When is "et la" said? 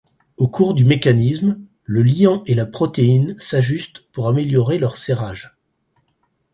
2.47-2.65